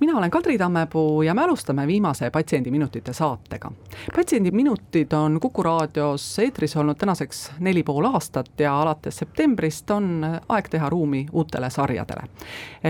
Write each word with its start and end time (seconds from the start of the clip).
mina 0.00 0.18
olen 0.18 0.30
Kadri 0.30 0.58
Tammepuu 0.58 1.22
ja 1.22 1.34
me 1.34 1.42
alustame 1.42 1.86
viimase 1.86 2.30
Patsiendiminutite 2.30 3.12
saatega. 3.12 3.72
patsiendiminutid 4.16 5.12
on 5.12 5.40
Kuku 5.40 5.62
raadios 5.62 6.38
eetris 6.38 6.76
olnud 6.76 6.96
tänaseks 6.96 7.52
neli 7.58 7.82
pool 7.82 8.04
aastat 8.04 8.60
ja 8.60 8.80
alates 8.80 9.16
septembrist 9.16 9.90
on 9.90 10.26
aeg 10.48 10.68
teha 10.68 10.90
ruumi 10.90 11.26
uutele 11.32 11.70
sarjadele. 11.70 12.22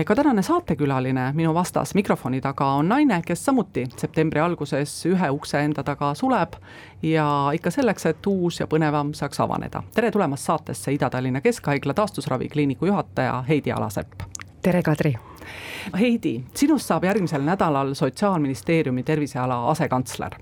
ka 0.05 0.15
tänane 0.15 0.41
saatekülaline 0.41 1.31
minu 1.33 1.53
vastas 1.53 1.95
mikrofoni 1.95 2.41
taga 2.41 2.65
on 2.65 2.89
naine, 2.89 3.21
kes 3.25 3.45
samuti 3.45 3.85
septembri 3.97 4.39
alguses 4.39 5.05
ühe 5.05 5.29
ukse 5.29 5.63
enda 5.63 5.83
taga 5.83 6.13
suleb 6.13 6.53
ja 7.01 7.49
ikka 7.53 7.71
selleks, 7.71 8.05
et 8.05 8.27
uus 8.27 8.59
ja 8.59 8.67
põnevam 8.67 9.13
saaks 9.13 9.39
avaneda. 9.39 9.83
tere 9.95 10.11
tulemast 10.11 10.43
saatesse 10.43 10.93
Ida-Tallinna 10.93 11.41
Keskhaigla 11.41 11.93
taastusravikliiniku 11.93 12.85
juhataja 12.85 13.41
Heidi 13.47 13.71
Alasepp. 13.71 14.21
tere, 14.61 14.83
Kadri 14.83 15.15
Heidi, 15.99 16.37
sinust 16.55 16.91
saab 16.91 17.05
järgmisel 17.07 17.45
nädalal 17.45 17.93
Sotsiaalministeeriumi 17.93 19.03
terviseala 19.03 19.65
asekantsler. 19.71 20.35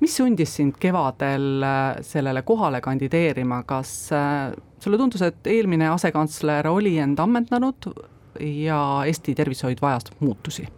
mis 0.00 0.16
sundis 0.16 0.56
sind 0.56 0.78
kevadel 0.80 1.62
äh, 1.62 1.96
sellele 2.00 2.42
kohale 2.42 2.80
kandideerima, 2.80 3.62
kas 3.62 4.12
äh, 4.12 4.52
sulle 4.80 4.98
tundus, 4.98 5.22
et 5.22 5.46
eelmine 5.46 5.88
asekantsler 5.88 6.68
oli 6.68 6.98
end 6.98 7.18
ammendanud 7.18 7.92
ja 8.40 8.80
Eesti 9.06 9.34
tervishoid 9.34 9.78
vajas 9.82 10.10
muutusi? 10.20 10.68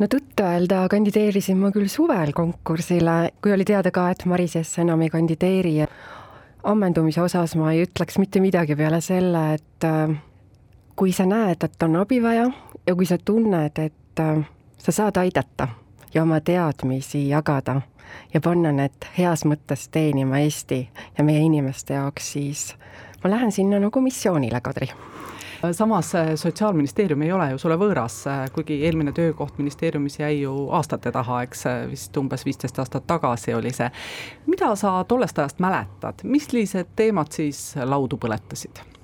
no 0.00 0.08
tõtt-öelda 0.12 0.84
kandideerisin 0.92 1.58
ma 1.60 1.70
küll 1.74 1.88
suvel 1.88 2.32
konkursile, 2.36 3.16
kui 3.42 3.54
oli 3.54 3.64
teada 3.68 3.92
ka, 3.94 4.10
et 4.12 4.26
Maris 4.28 4.56
Jess 4.58 4.82
enam 4.82 5.02
ei 5.02 5.10
kandideeri. 5.12 5.86
ammendumise 6.66 7.20
osas 7.22 7.54
ma 7.54 7.72
ei 7.72 7.84
ütleks 7.86 8.18
mitte 8.18 8.40
midagi 8.42 8.76
peale 8.76 9.00
selle, 9.00 9.54
et 9.54 9.84
äh, 9.84 10.16
kui 10.96 11.12
sa 11.12 11.26
näed, 11.26 11.64
et 11.64 11.82
on 11.82 11.96
abi 11.96 12.22
vaja 12.22 12.50
ja 12.86 12.94
kui 12.94 13.06
sa 13.06 13.18
tunned, 13.18 13.78
et 13.78 14.20
äh, 14.20 14.38
sa 14.78 14.92
saad 14.92 15.16
aidata 15.16 15.68
ja 16.14 16.22
oma 16.22 16.40
teadmisi 16.40 17.28
jagada 17.28 17.80
ja 18.34 18.40
panna 18.40 18.72
need 18.72 19.10
heas 19.18 19.44
mõttes 19.44 19.88
teenima 19.92 20.38
Eesti 20.38 20.88
ja 21.18 21.24
meie 21.24 21.42
inimeste 21.44 21.94
jaoks, 21.94 22.32
siis 22.32 22.70
ma 23.24 23.30
lähen 23.30 23.52
sinna 23.52 23.80
nagu 23.82 24.00
missioonile, 24.00 24.60
Kadri 24.60 24.88
samas 25.72 26.14
äh, 26.14 26.34
Sotsiaalministeerium 26.34 27.22
ei 27.22 27.32
ole 27.32 27.50
ju 27.50 27.58
sulle 27.58 27.76
võõras, 27.80 28.18
äh, 28.30 28.46
kuigi 28.54 28.80
eelmine 28.86 29.12
töökoht 29.12 29.58
ministeeriumis 29.58 30.20
jäi 30.20 30.40
ju 30.40 30.68
aastate 30.72 31.12
taha, 31.12 31.42
eks 31.44 31.64
vist 31.90 32.16
umbes 32.16 32.44
viisteist 32.44 32.78
aastat 32.78 33.06
tagasi 33.06 33.54
oli 33.54 33.72
see. 33.72 33.90
mida 34.46 34.74
sa 34.76 35.04
tollest 35.04 35.38
ajast 35.38 35.60
mäletad, 35.60 36.24
millised 36.24 36.96
teemad 36.96 37.32
siis 37.32 37.74
laudu 37.84 38.16
põletasid? 38.16 38.95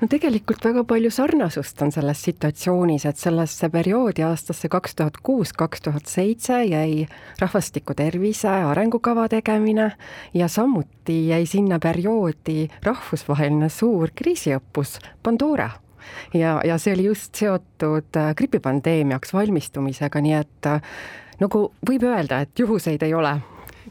No 0.00 0.08
tegelikult 0.08 0.64
väga 0.64 0.84
palju 0.88 1.10
sarnasust 1.12 1.82
on 1.84 1.92
selles 1.92 2.22
situatsioonis, 2.24 3.04
et 3.08 3.20
sellesse 3.20 3.68
perioodi 3.72 4.24
aastasse 4.24 4.70
kaks 4.72 4.96
tuhat 4.96 5.20
kuus, 5.22 5.52
kaks 5.52 5.84
tuhat 5.86 6.08
seitse 6.10 6.62
jäi 6.64 7.06
rahvastiku 7.40 7.94
tervise 7.98 8.48
arengukava 8.48 9.28
tegemine 9.28 9.90
ja 10.34 10.48
samuti 10.48 11.28
jäi 11.28 11.46
sinna 11.46 11.78
perioodi 11.78 12.68
rahvusvaheline 12.86 13.68
suur 13.68 14.12
kriisiõppus 14.14 14.98
Pandora. 15.22 15.70
Ja, 16.34 16.60
ja 16.64 16.78
see 16.80 16.94
oli 16.96 17.04
just 17.04 17.36
seotud 17.36 18.16
äh, 18.16 18.32
gripipandeemiaks 18.34 19.34
valmistumisega, 19.36 20.22
nii 20.24 20.36
et 20.38 20.66
äh, 20.66 20.80
nagu 21.40 21.66
võib 21.86 22.06
öelda, 22.08 22.40
et 22.40 22.58
juhuseid 22.58 23.02
ei 23.04 23.14
ole 23.14 23.36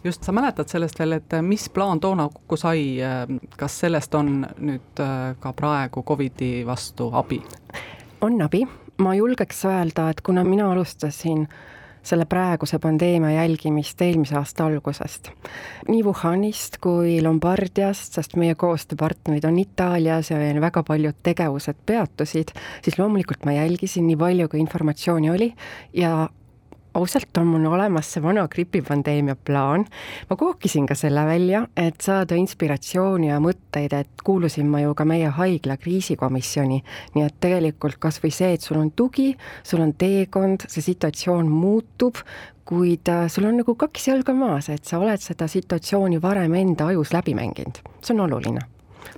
just, 0.03 0.23
sa 0.23 0.31
mäletad 0.31 0.67
sellest 0.67 0.99
veel, 0.99 1.17
et 1.19 1.39
mis 1.41 1.69
plaan 1.69 1.99
toona 1.99 2.29
kokku 2.33 2.57
sai, 2.57 2.83
kas 3.57 3.79
sellest 3.85 4.15
on 4.15 4.43
nüüd 4.57 5.03
äh, 5.03 5.33
ka 5.39 5.53
praegu 5.53 6.03
Covidi 6.03 6.65
vastu 6.67 7.11
abi? 7.13 7.41
on 8.21 8.41
abi, 8.41 8.65
ma 8.99 9.15
julgeks 9.15 9.65
öelda, 9.65 10.09
et 10.11 10.21
kuna 10.21 10.43
mina 10.43 10.71
alustasin 10.71 11.47
selle 12.03 12.25
praeguse 12.25 12.79
pandeemia 12.79 13.31
jälgimist 13.31 14.01
eelmise 14.01 14.37
aasta 14.39 14.65
algusest. 14.65 15.29
nii 15.87 16.03
Wuhanist 16.03 16.77
kui 16.81 17.19
Lombardiast, 17.23 18.15
sest 18.15 18.35
meie 18.39 18.55
koostööpartnerid 18.55 19.45
on 19.45 19.59
Itaalias 19.59 20.31
ja 20.31 20.39
väga 20.61 20.83
paljud 20.83 21.19
tegevused 21.23 21.83
peatusid, 21.85 22.55
siis 22.81 22.99
loomulikult 22.99 23.45
ma 23.45 23.57
jälgisin 23.57 24.07
nii 24.07 24.17
palju, 24.17 24.49
kui 24.49 24.59
informatsiooni 24.63 25.29
oli 25.29 25.53
ja 25.93 26.29
ausalt 26.93 27.37
on 27.37 27.47
mul 27.47 27.65
olemas 27.69 28.11
see 28.13 28.23
vana 28.23 28.47
gripipandeemia 28.47 29.35
plaan. 29.35 29.85
ma 30.29 30.35
kookisin 30.35 30.85
ka 30.85 30.95
selle 30.95 31.25
välja, 31.25 31.67
et 31.77 32.01
saada 32.01 32.35
inspiratsiooni 32.35 33.29
ja 33.29 33.39
mõtteid, 33.43 33.93
et 33.93 34.23
kuulusin 34.23 34.67
ma 34.67 34.81
ju 34.81 34.95
ka 34.95 35.05
meie 35.05 35.29
haigla 35.29 35.77
kriisikomisjoni. 35.77 36.83
nii 37.15 37.25
et 37.25 37.35
tegelikult 37.39 37.99
kasvõi 37.99 38.31
see, 38.31 38.53
et 38.53 38.61
sul 38.61 38.79
on 38.81 38.91
tugi, 38.91 39.35
sul 39.63 39.83
on 39.85 39.93
teekond, 39.93 40.65
see 40.67 40.81
situatsioon 40.81 41.47
muutub, 41.49 42.23
kuid 42.69 43.09
äh, 43.09 43.27
sul 43.29 43.49
on 43.49 43.61
nagu 43.61 43.75
kaks 43.75 44.09
jalga 44.11 44.33
maas, 44.33 44.69
et 44.69 44.85
sa 44.85 44.99
oled 44.99 45.21
seda 45.21 45.47
situatsiooni 45.47 46.21
varem 46.21 46.53
enda 46.53 46.91
ajus 46.93 47.13
läbi 47.13 47.37
mänginud, 47.37 47.81
see 48.01 48.13
on 48.17 48.27
oluline 48.27 48.67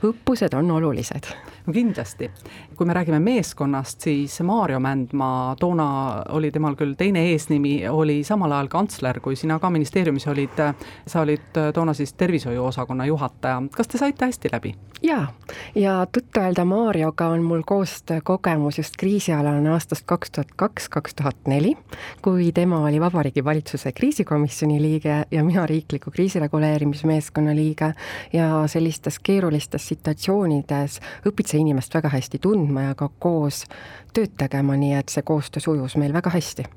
õppused 0.03 0.56
on 0.57 0.72
olulised. 0.72 1.28
no 1.66 1.74
kindlasti, 1.74 2.31
kui 2.78 2.88
me 2.88 2.94
räägime 2.94 3.19
meeskonnast, 3.19 4.02
siis 4.02 4.40
Maarjo 4.41 4.79
Mändmaa, 4.79 5.56
toona 5.59 5.88
oli 6.29 6.52
temal 6.52 6.75
küll 6.79 6.96
teine 6.97 7.25
eesnimi, 7.31 7.75
oli 7.90 8.24
samal 8.24 8.51
ajal 8.51 8.72
kantsler, 8.72 9.19
kui 9.19 9.35
sina 9.35 9.59
ka 9.59 9.69
ministeeriumis 9.69 10.28
olid, 10.28 10.63
sa 11.07 11.22
olid 11.22 11.62
toona 11.74 11.94
siis 11.94 12.13
tervishoiuosakonna 12.13 13.06
juhataja, 13.06 13.62
kas 13.75 13.88
te 13.88 14.01
saite 14.01 14.25
hästi 14.25 14.53
läbi? 14.53 14.75
Jaa, 15.03 15.34
ja 15.75 15.94
tõtt-öelda 16.06 16.66
Maarjoga 16.66 17.28
on 17.34 17.44
mul 17.44 17.62
koostöökogemus 17.66 18.78
just 18.78 18.97
kriisialane 19.00 19.69
aastast 19.73 20.06
kaks 20.06 20.31
tuhat 20.31 20.51
kaks, 20.56 20.89
kaks 20.89 21.16
tuhat 21.16 21.47
neli, 21.47 21.73
kui 22.22 22.51
tema 22.51 22.84
oli 22.85 23.01
Vabariigi 23.01 23.44
Valitsuse 23.44 23.91
kriisikomisjoni 23.91 24.81
liige 24.81 25.23
ja 25.31 25.44
mina 25.44 25.66
riikliku 25.66 26.12
kriisireguleerimismeeskonna 26.12 27.56
liige 27.56 27.94
ja 28.34 28.67
sellistes 28.67 29.19
keerulistes 29.19 29.88
situatsioonides 29.88 31.00
õpid 31.28 31.50
sa 31.50 31.57
inimest 31.57 31.94
väga 31.94 32.09
hästi 32.09 32.39
tundma 32.39 32.89
ja 32.89 32.95
ka 32.95 33.09
koos 33.19 33.66
tööd 34.13 34.38
tegema, 34.38 34.78
nii 34.78 34.94
et 35.00 35.09
see 35.09 35.25
koostöö 35.25 35.63
sujus 35.63 35.97
meil 35.97 36.13
väga 36.13 36.29
hästi. 36.29 36.68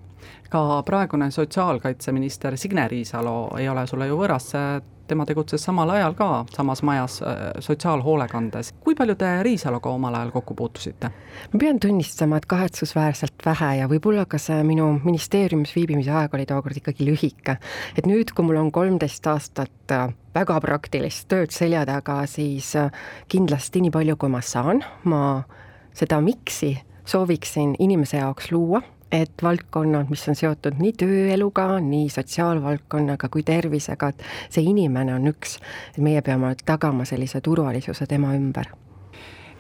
Ka 0.51 0.83
praegune 0.87 1.31
sotsiaalkaitseminister 1.31 2.57
Signe 2.57 2.89
Riisalo 2.89 3.57
ei 3.59 3.69
ole 3.69 3.87
sulle 3.87 4.07
ju 4.07 4.19
võõras, 4.21 4.53
tema 5.07 5.27
tegutses 5.27 5.63
samal 5.65 5.91
ajal 5.91 6.15
ka 6.19 6.29
samas 6.55 6.83
majas 6.83 7.21
äh, 7.23 7.53
sotsiaalhoolekandes. 7.59 8.73
kui 8.81 8.95
palju 8.95 9.15
te 9.15 9.31
Riisaloga 9.43 9.91
omal 9.91 10.15
ajal 10.15 10.31
kokku 10.31 10.55
puutusite? 10.55 11.11
ma 11.53 11.59
pean 11.61 11.81
tunnistama, 11.81 12.37
et 12.37 12.47
kahetsusväärselt 12.47 13.47
vähe 13.47 13.71
ja 13.81 13.89
võib-olla 13.91 14.27
ka 14.27 14.39
see 14.39 14.63
minu 14.65 14.89
ministeeriumis 15.05 15.75
viibimise 15.77 16.11
aeg 16.11 16.35
oli 16.35 16.47
tookord 16.47 16.81
ikkagi 16.81 17.07
lühike. 17.09 17.59
et 17.99 18.07
nüüd, 18.07 18.33
kui 18.35 18.47
mul 18.47 18.61
on 18.63 18.73
kolmteist 18.73 19.27
aastat 19.27 19.93
äh, 19.93 20.09
väga 20.35 20.59
praktilist 20.61 21.29
tööd 21.29 21.53
selja 21.55 21.85
taga, 21.87 22.23
siis 22.27 22.75
äh, 22.77 22.91
kindlasti 23.29 23.85
nii 23.85 23.95
palju, 23.95 24.17
kui 24.17 24.33
ma 24.33 24.41
saan, 24.41 24.85
ma 25.05 25.45
seda 25.95 26.21
miks'i 26.25 26.75
sooviksin 27.05 27.77
inimese 27.79 28.17
jaoks 28.23 28.51
luua 28.53 28.81
et 29.13 29.43
valdkonnad, 29.43 30.11
mis 30.11 30.29
on 30.29 30.39
seotud 30.39 30.79
nii 30.81 30.95
tööeluga, 31.05 31.67
nii 31.81 32.09
sotsiaalvaldkonnaga 32.13 33.29
kui 33.29 33.43
tervisega, 33.47 34.13
et 34.15 34.25
see 34.51 34.65
inimene 34.71 35.15
on 35.15 35.29
üks, 35.31 35.59
et 35.95 36.03
meie 36.03 36.23
peame 36.23 36.55
tagama 36.65 37.07
sellise 37.09 37.41
turvalisuse 37.45 38.07
tema 38.11 38.35
ümber 38.35 38.73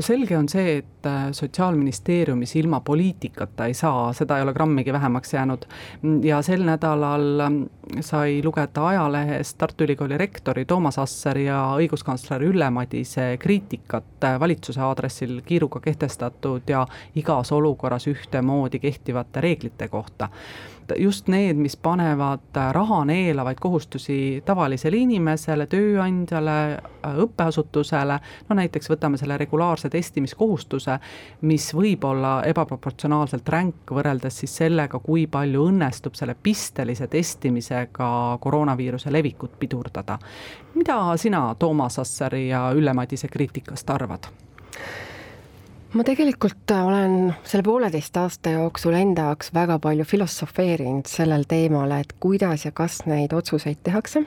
selge 0.00 0.36
on 0.38 0.48
see, 0.48 0.78
et 0.78 1.06
äh, 1.06 1.28
Sotsiaalministeeriumis 1.32 2.56
ilma 2.56 2.80
poliitikata 2.80 3.66
ei 3.66 3.74
saa, 3.74 4.12
seda 4.12 4.38
ei 4.38 4.42
ole 4.42 4.52
grammigi 4.52 4.92
vähemaks 4.92 5.34
jäänud. 5.34 5.64
ja 6.22 6.42
sel 6.42 6.64
nädalal 6.64 7.40
ähm, 7.40 7.62
sai 8.00 8.40
lugeda 8.44 8.86
ajalehest 8.86 9.58
Tartu 9.58 9.84
Ülikooli 9.84 10.18
rektori 10.18 10.64
Toomas 10.64 10.98
Asseri 10.98 11.46
ja 11.46 11.60
õiguskantsler 11.78 12.42
Ülle 12.42 12.70
Madise 12.70 13.36
kriitikat 13.38 14.24
äh, 14.24 14.40
valitsuse 14.40 14.80
aadressil 14.80 15.40
kiiruga 15.46 15.80
kehtestatud 15.80 16.62
ja 16.68 16.86
igas 17.14 17.52
olukorras 17.52 18.06
ühtemoodi 18.06 18.78
kehtivate 18.78 19.40
reeglite 19.40 19.88
kohta. 19.88 20.28
Just 20.98 21.28
need, 21.28 21.56
mis 21.56 21.76
panevad 21.76 22.58
raha 22.72 23.04
neelavaid 23.04 23.58
kohustusi 23.60 24.42
tavalisele 24.46 24.96
inimesele, 24.96 25.66
tööandjale, 25.70 26.56
õppeasutusele, 27.24 28.18
no 28.48 28.56
näiteks 28.58 28.90
võtame 28.92 29.18
selle 29.20 29.38
regulaarse 29.40 29.90
testimiskohustuse, 29.92 30.98
mis 31.48 31.70
võib 31.74 32.04
olla 32.08 32.34
ebaproportsionaalselt 32.48 33.48
ränk 33.48 33.94
võrreldes 33.96 34.42
siis 34.42 34.56
sellega, 34.62 35.00
kui 35.04 35.26
palju 35.26 35.68
õnnestub 35.70 36.16
selle 36.18 36.36
pistelise 36.42 37.08
testimisega 37.08 38.38
koroonaviiruse 38.40 39.12
levikut 39.12 39.58
pidurdada. 39.58 40.18
mida 40.74 41.16
sina 41.16 41.54
Toomas 41.58 41.98
Assari 41.98 42.48
ja 42.48 42.70
Ülle 42.74 42.92
Madise 42.92 43.28
kriitikast 43.28 43.90
arvad? 43.90 44.26
Ma 45.94 46.02
tegelikult 46.02 46.70
olen 46.74 47.34
selle 47.46 47.62
pooleteist 47.62 48.16
aasta 48.18 48.50
jooksul 48.56 48.96
enda 48.98 49.28
jaoks 49.28 49.52
väga 49.54 49.78
palju 49.82 50.06
filosofeerinud 50.08 51.06
sellel 51.06 51.44
teemal, 51.48 51.92
et 51.94 52.16
kuidas 52.20 52.64
ja 52.66 52.72
kas 52.74 53.04
neid 53.06 53.32
otsuseid 53.36 53.78
tehakse. 53.86 54.24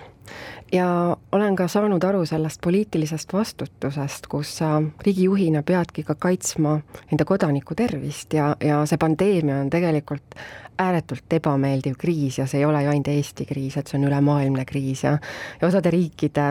Ja 0.71 0.87
olen 1.31 1.55
ka 1.55 1.67
saanud 1.71 2.03
aru 2.03 2.25
sellest 2.27 2.61
poliitilisest 2.63 3.33
vastutusest, 3.33 4.27
kus 4.31 4.57
sa 4.59 4.81
riigijuhina 5.05 5.63
peadki 5.63 6.03
ka 6.07 6.15
kaitsma 6.19 6.77
enda 7.11 7.25
kodaniku 7.27 7.75
tervist 7.75 8.35
ja, 8.35 8.53
ja 8.63 8.81
see 8.87 8.99
pandeemia 8.99 9.61
on 9.63 9.71
tegelikult 9.71 10.39
ääretult 10.77 11.33
ebameeldiv 11.39 11.95
kriis 11.99 12.39
ja 12.39 12.47
see 12.47 12.61
ei 12.61 12.67
ole 12.67 12.83
ju 12.83 12.91
ainult 12.91 13.11
Eesti 13.11 13.47
kriis, 13.47 13.77
et 13.77 13.87
see 13.87 13.99
on 13.99 14.07
ülemaailmne 14.07 14.65
kriis 14.67 15.03
ja 15.03 15.17
ja 15.61 15.67
osade 15.67 15.91
riikide 15.91 16.49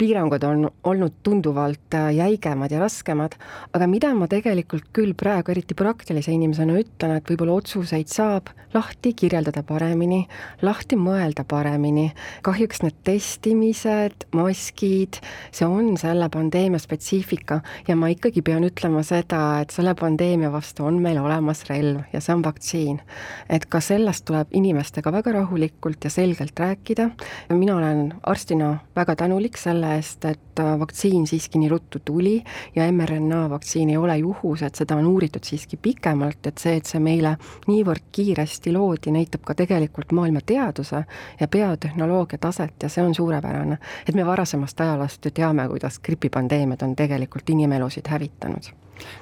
piirangud 0.00 0.44
on 0.48 0.68
olnud 0.84 1.12
tunduvalt 1.22 1.94
äh, 1.94 2.08
jäigemad 2.14 2.72
ja 2.72 2.80
raskemad, 2.80 3.34
aga 3.76 3.86
mida 3.90 4.12
ma 4.16 4.28
tegelikult 4.30 4.86
küll 4.96 5.12
praegu 5.18 5.52
eriti 5.52 5.76
praktilise 5.76 6.32
inimesena 6.32 6.78
ütlen, 6.80 7.18
et 7.18 7.28
võib-olla 7.28 7.58
otsuseid 7.60 8.08
saab 8.08 8.48
lahti 8.72 9.12
kirjeldada 9.18 9.62
paremini, 9.66 10.22
lahti 10.62 10.96
mõelda 10.96 11.44
paremini. 11.44 12.12
kahjuks 12.46 12.80
need 12.84 12.96
testimised, 13.04 14.24
maskid, 14.32 15.18
see 15.52 15.68
on 15.68 15.96
selle 16.00 16.30
pandeemia 16.32 16.80
spetsiifika 16.80 17.60
ja 17.88 17.96
ma 17.96 18.08
ikkagi 18.14 18.42
pean 18.46 18.64
ütlema 18.64 19.02
seda, 19.04 19.60
et 19.60 19.74
selle 19.74 19.94
pandeemia 19.98 20.52
vastu 20.52 20.86
on 20.86 21.02
meil 21.02 21.18
olemas 21.20 21.66
relv 21.68 22.06
ja 22.14 22.22
see 22.24 22.34
on 22.38 22.46
vaktsiin. 22.46 23.00
et 23.48 23.66
ka 23.66 23.80
sellest 23.84 24.24
tuleb 24.24 24.48
inimestega 24.54 25.12
väga 25.12 25.36
rahulikult 25.42 26.04
ja 26.04 26.10
selgelt 26.10 26.56
rääkida. 26.56 27.10
mina 27.50 27.76
olen 27.76 28.14
arstina 28.24 28.78
väga 28.96 29.16
tänulik 29.16 29.58
selle 29.58 29.89
selle 29.89 29.89
eest, 29.96 30.24
et 30.24 30.60
äh, 30.60 30.72
vaktsiin 30.78 31.26
siiski 31.26 31.58
nii 31.58 31.68
ruttu 31.68 32.00
tuli 32.04 32.44
ja 32.76 32.86
mRNA 32.92 33.50
vaktsiin 33.50 33.90
ei 33.90 33.96
ole 33.96 34.16
juhus, 34.18 34.62
et 34.62 34.74
seda 34.74 34.96
on 34.96 35.06
uuritud 35.06 35.44
siiski 35.44 35.76
pikemalt, 35.76 36.46
et 36.46 36.58
see, 36.58 36.76
et 36.80 36.86
see 36.86 37.00
meile 37.00 37.36
niivõrd 37.68 38.10
kiiresti 38.12 38.72
loodi, 38.72 39.14
näitab 39.14 39.46
ka 39.46 39.54
tegelikult 39.54 40.12
maailma 40.12 40.44
teaduse 40.46 41.04
ja 41.40 41.48
biotehnoloogia 41.48 42.38
taset 42.38 42.82
ja 42.82 42.88
see 42.88 43.04
on 43.04 43.14
suurepärane. 43.14 43.78
et 44.08 44.14
me 44.14 44.26
varasemast 44.26 44.80
ajaloost 44.80 45.24
ju 45.24 45.30
teame, 45.30 45.68
kuidas 45.68 45.98
gripipandeemiad 45.98 46.82
on 46.82 46.96
tegelikult 46.96 47.50
inimelusid 47.50 48.08
hävitanud 48.08 48.72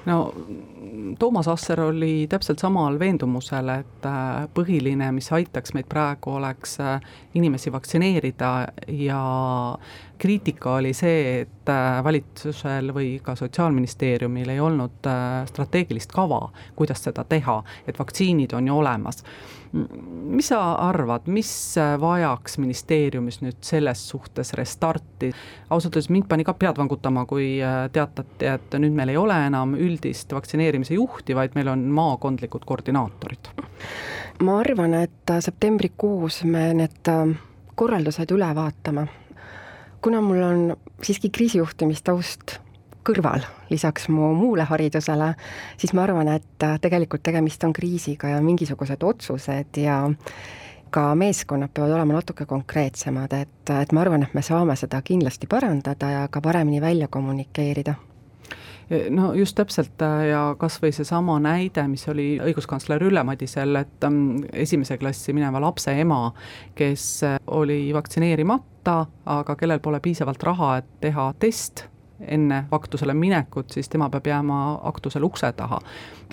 no 0.05 0.33
Toomas 1.19 1.47
Asser 1.47 1.81
oli 1.81 2.27
täpselt 2.29 2.59
samal 2.59 2.99
veendumusel, 2.99 3.69
et 3.69 4.05
äh, 4.05 4.47
põhiline, 4.53 5.11
mis 5.15 5.31
aitaks 5.35 5.73
meid 5.75 5.89
praegu, 5.89 6.35
oleks 6.39 6.77
äh, 6.83 7.01
inimesi 7.37 7.71
vaktsineerida 7.71 8.51
ja 8.87 9.21
kriitika 10.17 10.75
oli 10.79 10.93
see, 10.93 11.41
et 11.41 11.71
äh, 11.71 11.99
valitsusel 12.03 12.93
või 12.95 13.11
ka 13.23 13.35
Sotsiaalministeeriumil 13.39 14.49
ei 14.55 14.59
olnud 14.59 15.11
strateegilist 15.51 16.11
kava, 16.15 16.41
kuidas 16.75 17.03
seda 17.03 17.23
teha, 17.29 17.61
et 17.87 17.99
vaktsiinid 17.99 18.55
on 18.57 18.67
ju 18.67 18.79
olemas 18.79 19.23
mis 19.73 20.47
sa 20.47 20.59
arvad, 20.73 21.27
mis 21.29 21.51
vajaks 22.01 22.57
ministeeriumis 22.57 23.41
nüüd 23.43 23.59
selles 23.61 24.01
suhtes 24.09 24.53
restarti? 24.57 25.31
ausalt 25.69 25.95
öeldes 25.95 26.09
mind 26.09 26.25
pani 26.29 26.45
ka 26.47 26.55
pead 26.57 26.77
vangutama, 26.77 27.25
kui 27.29 27.59
äh, 27.61 27.83
teatati, 27.93 28.47
et 28.49 28.77
nüüd 28.81 28.95
meil 28.97 29.13
ei 29.13 29.19
ole 29.19 29.37
enam 29.47 29.75
üldist 29.77 30.33
vaktsineerimise 30.33 30.97
juhti, 30.97 31.35
vaid 31.37 31.57
meil 31.57 31.69
on 31.69 31.85
maakondlikud 31.93 32.65
koordinaatorid. 32.65 33.51
ma 34.43 34.59
arvan, 34.59 34.95
et 35.03 35.35
septembrikuus 35.39 36.43
me 36.49 36.71
need 36.73 37.13
äh, 37.13 37.35
korraldused 37.75 38.33
üle 38.33 38.49
vaatame. 38.55 39.07
kuna 40.01 40.21
mul 40.21 40.41
on 40.43 40.65
siiski 41.03 41.29
kriisijuhtimistaust 41.29 42.59
kõrval, 43.07 43.45
lisaks 43.69 44.09
mu 44.09 44.33
muule 44.37 44.65
haridusele, 44.67 45.33
siis 45.77 45.93
ma 45.97 46.03
arvan, 46.05 46.27
et 46.35 46.65
äh, 46.65 46.77
tegelikult 46.81 47.23
tegemist 47.23 47.63
on 47.63 47.73
kriisiga 47.73 48.35
ja 48.35 48.41
mingisugused 48.43 49.03
otsused 49.03 49.79
ja 49.81 50.01
ka 50.89 51.15
meeskonnad 51.15 51.69
peavad 51.73 51.95
olema 51.95 52.17
natuke 52.17 52.45
konkreetsemad, 52.49 53.33
et, 53.33 53.73
et 53.81 53.91
ma 53.93 54.01
arvan, 54.01 54.23
et 54.25 54.33
me 54.33 54.41
saame 54.45 54.75
seda 54.79 55.01
kindlasti 55.05 55.47
parandada 55.47 56.11
ja 56.11 56.27
ka 56.31 56.41
paremini 56.41 56.81
välja 56.81 57.07
kommunikeerida. 57.07 57.95
No 59.13 59.33
just 59.37 59.53
täpselt 59.55 60.01
äh, 60.01 60.31
ja 60.31 60.55
kas 60.57 60.79
või 60.81 60.89
seesama 60.95 61.35
näide, 61.39 61.83
mis 61.87 62.07
oli 62.09 62.39
õiguskantsler 62.41 63.03
Ülle 63.05 63.21
Madisel, 63.23 63.77
et 63.77 64.07
ähm, 64.07 64.39
esimese 64.49 64.97
klassi 64.97 65.33
mineva 65.37 65.61
lapse 65.61 65.93
ema, 65.93 66.31
kes 66.75 67.05
äh, 67.27 67.37
oli 67.53 67.83
vaktsineerimata, 67.93 69.03
aga 69.29 69.55
kellel 69.55 69.79
pole 69.79 70.01
piisavalt 70.01 70.43
raha, 70.43 70.71
et 70.81 70.89
teha 71.05 71.29
test 71.39 71.85
enne 72.27 72.63
aktusele 72.71 73.13
minekut, 73.13 73.71
siis 73.71 73.89
tema 73.89 74.09
peab 74.09 74.27
jääma 74.27 74.79
aktusele 74.83 75.25
ukse 75.25 75.51
taha. 75.51 75.79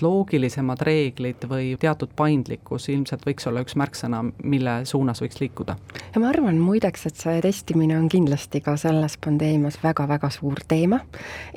loogilisemad 0.00 0.80
reeglid 0.84 1.46
või 1.48 1.70
teatud 1.80 2.10
paindlikkus 2.16 2.88
ilmselt 2.92 3.22
võiks 3.26 3.46
olla 3.48 3.62
üks 3.64 3.76
märksõna, 3.80 4.24
mille 4.42 4.84
suunas 4.84 5.22
võiks 5.22 5.40
liikuda. 5.40 5.76
ja 6.14 6.20
ma 6.20 6.28
arvan 6.28 6.58
muideks, 6.58 7.06
et 7.06 7.16
see 7.16 7.40
testimine 7.40 7.98
on 7.98 8.08
kindlasti 8.08 8.60
ka 8.60 8.76
selles 8.76 9.16
pandeemias 9.16 9.78
väga-väga 9.82 10.30
suur 10.30 10.60
teema 10.68 11.00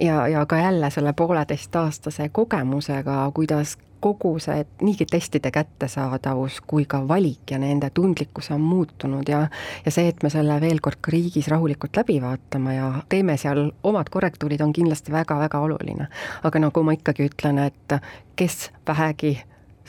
ja, 0.01 0.27
ja 0.27 0.45
ka 0.45 0.57
jälle 0.57 0.89
selle 0.89 1.13
pooleteistaastase 1.13 2.29
kogemusega, 2.29 3.31
kuidas 3.33 3.77
kogu 3.99 4.33
see 4.39 4.63
niigi 4.81 5.05
testide 5.09 5.51
kättesaadavus 5.51 6.61
kui 6.67 6.85
ka 6.89 7.01
valik 7.07 7.51
ja 7.51 7.59
nende 7.59 7.89
tundlikkus 7.93 8.51
on 8.55 8.61
muutunud 8.61 9.29
ja 9.29 9.47
ja 9.85 9.91
see, 9.91 10.07
et 10.07 10.23
me 10.23 10.29
selle 10.29 10.59
veel 10.61 10.79
kord 10.81 11.01
ka 11.01 11.11
riigis 11.11 11.47
rahulikult 11.51 11.97
läbi 12.01 12.19
vaatame 12.21 12.75
ja 12.75 12.91
teeme 13.09 13.37
seal 13.37 13.71
omad 13.83 14.09
korrektuurid, 14.09 14.61
on 14.61 14.73
kindlasti 14.73 15.11
väga-väga 15.11 15.59
oluline. 15.59 16.07
aga 16.43 16.59
nagu 16.59 16.83
ma 16.83 16.95
ikkagi 16.97 17.29
ütlen, 17.29 17.59
et 17.65 17.99
kes 18.35 18.71
vähegi 18.87 19.37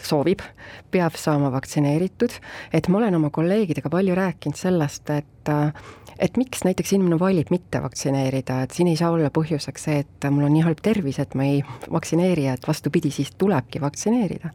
soovib, 0.03 0.41
peab 0.91 1.17
saama 1.19 1.51
vaktsineeritud, 1.53 2.33
et 2.73 2.89
ma 2.89 2.99
olen 2.99 3.15
oma 3.19 3.31
kolleegidega 3.31 3.91
palju 3.93 4.15
rääkinud 4.17 4.57
sellest, 4.57 5.11
et 5.11 5.53
et 6.21 6.37
miks 6.37 6.65
näiteks 6.65 6.93
inimene 6.93 7.19
valib 7.21 7.51
mitte 7.51 7.81
vaktsineerida, 7.83 8.61
et 8.63 8.77
siin 8.77 8.91
ei 8.91 8.99
saa 8.99 9.11
olla 9.15 9.31
põhjuseks 9.35 9.87
see, 9.89 9.99
et 10.05 10.29
mul 10.31 10.47
on 10.49 10.55
nii 10.55 10.65
halb 10.67 10.81
tervis, 10.85 11.19
et 11.23 11.35
ma 11.39 11.47
ei 11.49 11.61
vaktsineeri, 11.91 12.47
et 12.53 12.69
vastupidi, 12.69 13.11
siis 13.15 13.33
tulebki 13.39 13.81
vaktsineerida. 13.81 14.53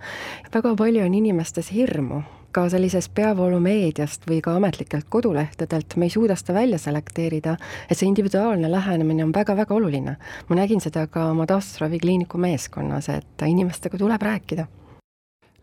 väga 0.54 0.76
palju 0.78 1.06
on 1.06 1.14
inimestes 1.14 1.72
hirmu, 1.74 2.22
ka 2.56 2.68
sellisest 2.72 3.12
peavoolumeediast 3.18 4.30
või 4.30 4.40
ka 4.44 4.56
ametlikelt 4.56 5.10
kodulehtedelt, 5.10 5.98
me 5.98 6.08
ei 6.08 6.14
suuda 6.14 6.38
seda 6.40 6.54
välja 6.60 6.80
selekteerida, 6.80 7.58
et 7.90 7.98
see 7.98 8.08
individuaalne 8.08 8.72
lähenemine 8.72 9.26
on 9.26 9.34
väga-väga 9.36 9.76
oluline. 9.76 10.18
ma 10.50 10.56
nägin 10.56 10.82
seda 10.82 11.08
ka 11.08 11.32
oma 11.32 11.46
taastusravikliiniku 11.46 12.38
meeskonnas, 12.38 13.10
et 13.10 13.48
inimestega 13.48 13.98
tuleb 13.98 14.22
rääkida. 14.22 14.68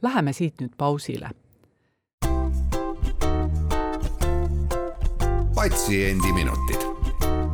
Läheme 0.02 0.32
siit 0.32 0.60
nüüd 0.60 0.74
pausile 0.76 1.30
patsiendiminutid. 5.62 6.80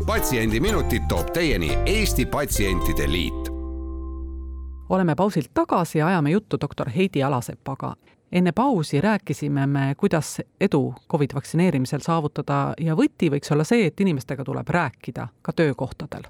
patsiendiminutid 0.06 1.02
toob 1.08 1.26
teieni 1.30 1.78
Eesti 1.86 2.26
Patsientide 2.26 3.12
Liit. 3.12 3.48
oleme 4.88 5.14
pausilt 5.14 5.50
tagasi 5.54 5.98
ja 5.98 6.06
ajame 6.06 6.30
juttu 6.30 6.56
doktor 6.60 6.90
Heidi 6.90 7.22
Alasepaga. 7.22 7.96
enne 8.32 8.52
pausi 8.52 9.00
rääkisime 9.00 9.66
me, 9.66 9.94
kuidas 9.96 10.40
edu 10.60 10.94
Covid 11.10 11.30
vaktsineerimisel 11.34 12.00
saavutada 12.00 12.74
ja 12.80 12.94
võti 12.94 13.28
võiks 13.30 13.52
olla 13.52 13.64
see, 13.64 13.86
et 13.86 14.00
inimestega 14.00 14.44
tuleb 14.44 14.68
rääkida 14.68 15.28
ka 15.42 15.52
töökohtadel 15.52 16.22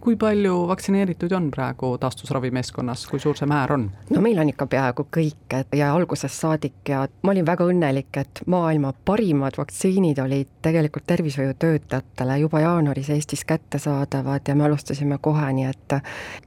kui 0.00 0.16
palju 0.16 0.54
vaktsineerituid 0.68 1.32
on 1.32 1.50
praegu 1.50 1.92
taastusravimeeskonnas, 2.02 3.06
kui 3.06 3.20
suur 3.22 3.36
see 3.38 3.46
määr 3.46 3.72
on? 3.72 3.88
no 4.10 4.22
meil 4.24 4.38
on 4.42 4.50
ikka 4.50 4.66
peaaegu 4.66 5.06
kõik, 5.14 5.56
ja 5.76 5.92
algusest 5.94 6.34
saadik 6.40 6.88
ja 6.90 7.04
ma 7.22 7.34
olin 7.34 7.46
väga 7.46 7.66
õnnelik, 7.68 8.10
et 8.18 8.42
maailma 8.46 8.92
parimad 9.04 9.58
vaktsiinid 9.58 10.18
olid 10.22 10.50
tegelikult 10.62 11.06
tervishoiutöötajatele 11.06 12.38
juba 12.38 12.60
jaanuaris 12.64 13.10
Eestis 13.14 13.44
kättesaadavad 13.44 14.48
ja 14.48 14.54
me 14.54 14.64
alustasime 14.64 15.18
kohe, 15.20 15.52
nii 15.52 15.68
et 15.70 15.98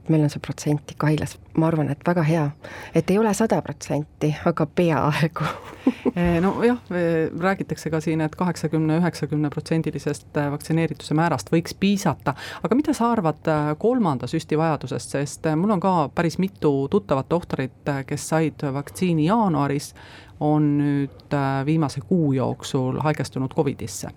meil 0.08 0.26
on 0.26 0.32
see 0.32 0.42
protsent 0.42 0.92
ikka 0.94 1.08
haiglas, 1.10 1.38
ma 1.56 1.70
arvan, 1.70 1.90
et 1.92 2.04
väga 2.06 2.22
hea. 2.26 2.50
et 2.94 3.10
ei 3.10 3.18
ole 3.18 3.34
sada 3.34 3.62
protsenti, 3.62 4.34
aga 4.44 4.66
peaaegu 4.66 5.48
eh, 6.16 6.36
nojah, 6.40 6.78
eh, 6.90 7.30
räägitakse 7.40 7.90
ka 7.90 8.00
siin 8.00 8.20
et, 8.20 8.32
et 8.32 8.38
kaheksakümne, 8.38 8.98
üheksakümne 9.00 9.50
protsendilisest 9.50 10.40
vaktsineerituse 10.54 11.14
määrast 11.14 11.52
võiks 11.52 11.74
piisata, 11.78 12.34
aga 12.62 12.78
mida 12.78 12.94
sa 12.96 13.10
arvad, 13.12 13.21
arvad 13.22 13.76
kolmanda 13.78 14.26
süsti 14.26 14.58
vajadusest, 14.58 15.14
sest 15.14 15.46
mul 15.56 15.70
on 15.76 15.80
ka 15.80 16.10
päris 16.14 16.38
mitu 16.42 16.88
tuttavat 16.90 17.28
tohtorit, 17.28 17.94
kes 18.06 18.28
said 18.28 18.66
vaktsiini 18.74 19.28
jaanuaris, 19.28 19.92
on 20.40 20.66
nüüd 20.78 21.38
viimase 21.66 22.02
kuu 22.02 22.32
jooksul 22.32 22.98
haigestunud 23.06 23.54
Covidisse 23.54 24.10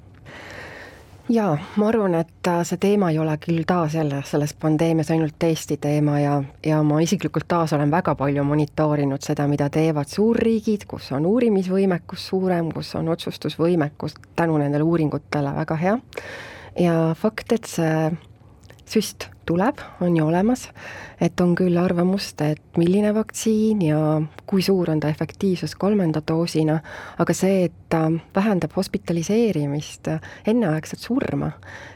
jaa, 1.29 1.57
ma 1.75 1.87
arvan, 1.89 2.15
et 2.19 2.47
äh, 2.47 2.61
see 2.67 2.77
teema 2.81 3.09
ei 3.11 3.19
ole 3.19 3.33
küll 3.41 3.63
taas 3.67 3.95
jälle 3.97 4.21
selles 4.29 4.53
pandeemias 4.61 5.09
ainult 5.11 5.43
Eesti 5.43 5.77
teema 5.81 6.19
ja, 6.19 6.35
ja 6.65 6.81
ma 6.83 6.99
isiklikult 7.01 7.47
taas 7.47 7.73
olen 7.73 7.91
väga 7.91 8.15
palju 8.15 8.43
monitoorinud 8.43 9.25
seda, 9.25 9.47
mida 9.49 9.69
teevad 9.73 10.11
suurriigid, 10.11 10.85
kus 10.87 11.11
on 11.17 11.25
uurimisvõimekus 11.25 12.27
suurem, 12.29 12.69
kus 12.73 12.93
on 12.99 13.09
otsustusvõimekus 13.15 14.19
tänu 14.35 14.57
nendele 14.61 14.85
uuringutele 14.85 15.55
väga 15.55 15.79
hea. 15.81 15.97
ja 16.79 16.95
fakt, 17.17 17.51
et 17.51 17.65
see 17.69 18.11
süst 18.89 19.29
tuleb, 19.45 19.79
on 20.01 20.17
ju 20.17 20.25
olemas, 20.25 20.67
et 21.21 21.39
on 21.41 21.53
küll 21.57 21.77
arvamust, 21.77 22.41
et 22.41 22.79
milline 22.79 23.13
vaktsiin 23.15 23.81
ja 23.85 23.99
kui 24.49 24.63
suur 24.65 24.89
on 24.89 24.99
ta 24.99 25.09
efektiivsus 25.13 25.75
kolmanda 25.79 26.21
doosina, 26.27 26.79
aga 27.21 27.35
see, 27.37 27.65
et 27.69 27.77
ta 27.89 28.07
vähendab 28.35 28.73
hospitaliseerimist, 28.75 30.09
enneaegset 30.47 30.99
surma, 30.99 31.51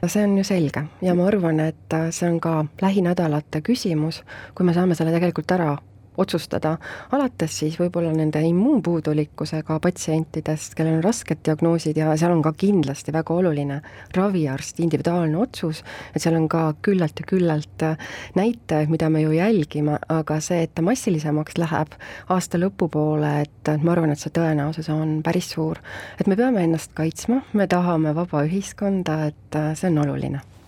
see 0.05 0.24
on 0.25 0.38
ju 0.38 0.46
selge. 0.48 0.86
Ja 1.01 1.17
ma 1.17 1.27
arvan, 1.29 1.60
et 1.72 2.00
see 2.15 2.29
on 2.29 2.39
ka 2.43 2.63
lähinädalate 2.81 3.63
küsimus, 3.65 4.24
kui 4.55 4.65
me 4.65 4.77
saame 4.77 4.98
selle 4.98 5.13
tegelikult 5.15 5.58
ära 5.58 5.75
otsustada, 6.20 6.76
alates 7.16 7.58
siis 7.62 7.78
võib-olla 7.80 8.12
nende 8.16 8.42
immuunpuudulikkusega 8.50 9.80
patsientidest, 9.84 10.76
kellel 10.78 11.00
on 11.00 11.06
rasked 11.06 11.42
diagnoosid 11.46 11.98
ja 12.00 12.12
seal 12.20 12.34
on 12.36 12.44
ka 12.46 12.54
kindlasti 12.60 13.14
väga 13.16 13.36
oluline 13.36 13.80
raviarsti 14.16 14.84
individuaalne 14.86 15.40
otsus, 15.40 15.84
et 16.14 16.24
seal 16.24 16.38
on 16.40 16.50
ka 16.52 16.66
küllalt 16.86 17.24
ja 17.24 17.30
küllalt 17.30 17.88
näitajaid, 18.36 18.92
mida 18.92 19.10
me 19.10 19.24
ju 19.24 19.34
jälgime, 19.36 20.00
aga 20.10 20.40
see, 20.44 20.64
et 20.68 20.76
ta 20.76 20.86
massilisemaks 20.86 21.58
läheb 21.62 21.98
aasta 22.30 22.62
lõpupoole, 22.62 23.34
et 23.46 23.74
ma 23.84 23.96
arvan, 23.96 24.14
et 24.14 24.22
see 24.22 24.34
tõenäosus 24.36 24.92
on 24.94 25.20
päris 25.26 25.52
suur. 25.56 25.80
et 26.20 26.28
me 26.28 26.36
peame 26.36 26.64
ennast 26.64 26.94
kaitsma, 26.94 27.42
me 27.54 27.68
tahame 27.68 28.16
vaba 28.16 28.46
ühiskonda, 28.48 29.22
et 29.32 29.62
see 29.76 29.92
on 29.92 30.02
oluline 30.06 30.59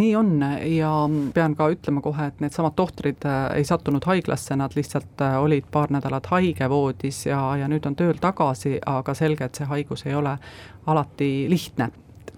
nii 0.00 0.10
on 0.16 0.34
ja 0.72 0.90
pean 1.34 1.54
ka 1.58 1.68
ütlema 1.72 2.02
kohe, 2.04 2.30
et 2.30 2.40
needsamad 2.40 2.76
tohtrid 2.78 3.24
äh, 3.28 3.40
ei 3.60 3.64
sattunud 3.68 4.04
haiglasse, 4.08 4.56
nad 4.56 4.74
lihtsalt 4.76 5.24
äh, 5.24 5.38
olid 5.42 5.68
paar 5.72 5.92
nädalat 5.92 6.30
haigevoodis 6.32 7.26
ja, 7.28 7.40
ja 7.60 7.68
nüüd 7.68 7.86
on 7.86 7.96
tööl 7.98 8.20
tagasi, 8.20 8.78
aga 8.86 9.14
selge, 9.14 9.50
et 9.50 9.60
see 9.60 9.68
haigus 9.70 10.06
ei 10.08 10.16
ole 10.18 10.38
alati 10.90 11.32
lihtne 11.50 11.90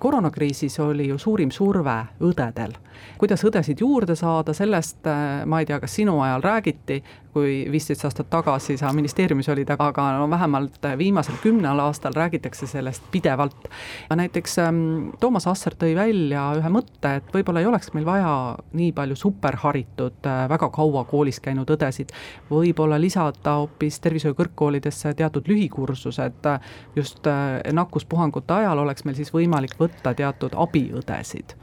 koroonakriisis 0.03 0.81
oli 0.81 1.09
ju 1.09 1.19
suurim 1.19 1.51
surve 1.55 1.95
õdedel. 2.27 2.73
Kuidas 3.19 3.45
õdesid 3.47 3.81
juurde 3.81 4.17
saada, 4.19 4.55
sellest 4.57 5.07
äh, 5.07 5.43
ma 5.47 5.63
ei 5.63 5.69
tea, 5.69 5.81
kas 5.83 5.95
sinu 6.01 6.19
ajal 6.25 6.43
räägiti, 6.45 7.03
kui 7.33 7.65
viisteist 7.73 8.05
aastat 8.05 8.29
tagasi 8.31 8.77
sa 8.77 8.91
ministeeriumis 8.93 9.49
olid, 9.53 9.71
aga 9.73 10.05
no 10.19 10.27
vähemalt 10.31 10.85
viimasel 10.99 11.39
kümnel 11.43 11.81
aastal 11.81 12.13
räägitakse 12.17 12.67
sellest 12.67 13.05
pidevalt. 13.11 13.69
näiteks 14.11 14.59
ähm, 14.59 15.09
Toomas 15.21 15.47
Asser 15.47 15.75
tõi 15.79 15.95
välja 15.97 16.45
ühe 16.59 16.73
mõtte, 16.73 17.15
et 17.17 17.33
võib-olla 17.35 17.63
ei 17.63 17.71
oleks 17.71 17.93
meil 17.97 18.05
vaja 18.07 18.35
nii 18.77 18.93
palju 18.93 19.17
superharitud, 19.17 20.21
äh, 20.29 20.45
väga 20.53 20.69
kaua 20.75 21.05
koolis 21.09 21.41
käinud 21.41 21.71
õdesid, 21.73 22.13
võib-olla 22.51 23.01
lisada 23.01 23.57
hoopis 23.63 24.01
tervishoiu 24.05 24.37
kõrgkoolidesse 24.37 25.15
teatud 25.17 25.49
lühikursused, 25.49 26.53
just 26.97 27.27
äh, 27.27 27.61
nakkuspuhangute 27.73 28.61
ajal 28.61 28.85
oleks 28.85 29.09
meil 29.09 29.17
siis 29.17 29.33
võimalik 29.33 29.79
võtta 29.81 30.15
teatud 30.15 30.53
abiõdesid 30.53 31.57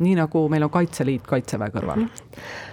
nii 0.00 0.16
nagu 0.16 0.46
meil 0.48 0.64
on 0.64 0.72
Kaitseliit 0.72 1.26
Kaitseväe 1.28 1.72
kõrval. 1.74 2.06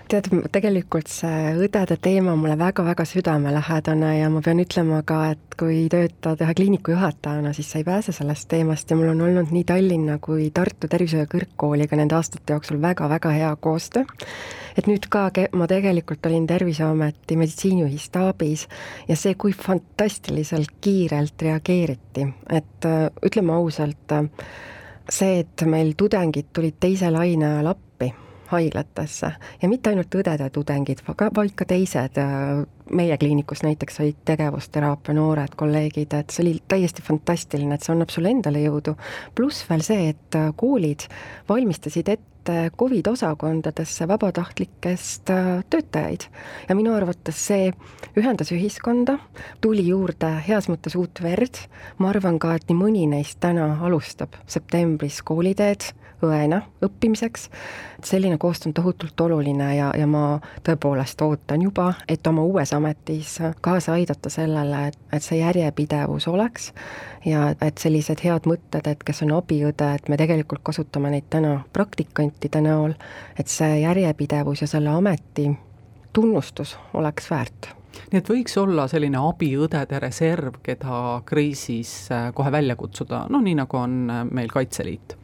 tead, 0.07 0.29
tegelikult 0.51 1.09
see 1.11 1.53
õdede 1.59 1.97
teema 2.01 2.31
on 2.31 2.39
mulle 2.39 2.55
väga-väga 2.59 3.03
südamelähedane 3.07 4.13
ja 4.19 4.29
ma 4.31 4.41
pean 4.45 4.61
ütlema 4.63 5.01
ka, 5.07 5.19
et 5.35 5.57
kui 5.59 5.81
töötada 5.91 6.45
ühe 6.45 6.55
kliiniku 6.55 6.93
juhatajana, 6.95 7.51
siis 7.53 7.71
sa 7.71 7.81
ei 7.81 7.87
pääse 7.87 8.15
sellest 8.15 8.47
teemast 8.51 8.91
ja 8.91 8.97
mul 8.99 9.11
on 9.11 9.25
olnud 9.25 9.51
nii 9.51 9.65
Tallinna 9.67 10.19
kui 10.23 10.47
Tartu 10.55 10.87
Tervishoiu 10.87 11.27
Kõrgkooliga 11.33 11.99
nende 11.99 12.15
aastate 12.15 12.55
jooksul 12.55 12.79
väga-väga 12.81 13.33
hea 13.35 13.51
koostöö. 13.59 14.05
et 14.77 14.87
nüüd 14.87 15.09
ka 15.09 15.27
ma 15.57 15.67
tegelikult 15.67 16.25
olin 16.25 16.47
Terviseameti 16.47 17.35
meditsiinijuhi 17.35 17.97
staabis 17.97 18.67
ja 19.07 19.15
see, 19.15 19.35
kui 19.35 19.51
fantastiliselt 19.51 20.77
kiirelt 20.81 21.41
reageeriti, 21.41 22.27
et 22.49 22.91
ütleme 23.25 23.53
ausalt, 23.57 24.13
see, 25.09 25.39
et 25.39 25.63
meil 25.65 25.93
tudengid 25.97 26.51
tulid 26.53 26.79
teise 26.79 27.11
laine 27.11 27.45
ajal 27.45 27.71
appi 27.73 28.11
haiglatesse. 28.51 29.31
Ja 29.61 29.69
mitte 29.69 29.91
ainult 29.91 30.15
õdede 30.15 30.49
tudengid, 30.53 31.03
vaid 31.07 31.55
ka 31.55 31.67
teised, 31.67 32.17
äh, 32.21 32.63
meie 32.91 33.17
kliinikus 33.17 33.63
näiteks 33.63 33.99
olid 33.99 34.23
tegevusteraapia 34.25 35.15
noored 35.17 35.55
kolleegid, 35.55 36.13
et 36.13 36.33
see 36.33 36.43
oli 36.45 36.55
täiesti 36.67 37.03
fantastiline, 37.05 37.75
et 37.75 37.85
see 37.85 37.93
annab 37.93 38.13
sulle 38.13 38.31
endale 38.31 38.63
jõudu. 38.63 38.95
pluss 39.35 39.65
veel 39.69 39.83
see, 39.85 40.09
et 40.13 40.39
äh, 40.39 40.49
koolid 40.55 41.07
valmistasid 41.49 42.09
ette 42.09 42.71
Covid 42.79 43.07
osakondadesse 43.11 44.07
vabatahtlikest 44.07 45.29
äh, 45.29 45.51
töötajaid 45.69 46.27
ja 46.69 46.75
minu 46.75 46.93
arvates 46.95 47.39
see 47.49 47.71
ühendas 48.17 48.51
ühiskonda, 48.55 49.17
tuli 49.61 49.87
juurde 49.87 50.31
heas 50.47 50.69
mõttes 50.71 50.95
uut 50.95 51.23
verd, 51.23 51.59
ma 51.97 52.11
arvan 52.13 52.39
ka, 52.39 52.55
et 52.55 52.67
nii 52.69 52.79
mõni 52.79 53.07
neist 53.11 53.41
täna 53.43 53.73
alustab 53.83 54.39
septembris 54.47 55.21
kooliteed 55.27 55.91
õena 56.21 56.61
õppimiseks. 56.81 57.49
selline 58.03 58.37
koostöö 58.37 58.69
on 58.69 58.73
tohutult 58.73 59.21
oluline 59.21 59.75
ja, 59.75 59.91
ja 59.97 60.07
ma 60.07 60.39
tõepoolest 60.63 61.21
ootan 61.21 61.61
juba, 61.61 61.93
et 62.07 62.27
oma 62.27 62.41
uues 62.41 62.73
ametis 62.77 63.37
kaasa 63.61 63.97
aidata 63.97 64.29
sellele, 64.31 64.87
et, 64.87 64.97
et 65.13 65.23
see 65.23 65.39
järjepidevus 65.41 66.27
oleks 66.31 66.71
ja 67.25 67.49
et 67.61 67.81
sellised 67.81 68.23
head 68.23 68.47
mõtted, 68.49 68.87
et 68.87 69.03
kes 69.03 69.23
on 69.25 69.35
abiõde, 69.37 69.89
et 69.95 70.09
me 70.09 70.19
tegelikult 70.19 70.63
kasutame 70.69 71.11
neid 71.13 71.29
täna 71.33 71.59
praktikantide 71.73 72.61
näol, 72.63 72.95
et 73.39 73.51
see 73.51 73.81
järjepidevus 73.81 74.63
ja 74.63 74.69
selle 74.71 74.93
ameti 74.93 75.49
tunnustus 76.13 76.77
oleks 76.97 77.31
väärt. 77.31 77.73
Nii 78.11 78.21
et 78.21 78.29
võiks 78.29 78.53
olla 78.61 78.85
selline 78.87 79.17
abiõdede 79.19 79.99
reserv, 79.99 80.59
keda 80.63 81.21
kriisis 81.25 82.09
kohe 82.37 82.51
välja 82.53 82.75
kutsuda, 82.77 83.25
no 83.29 83.41
nii 83.41 83.57
nagu 83.57 83.79
on 83.79 84.03
meil 84.31 84.53
Kaitseliit 84.53 85.17